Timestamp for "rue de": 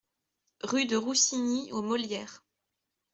0.63-0.97